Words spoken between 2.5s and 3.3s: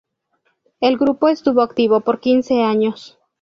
años.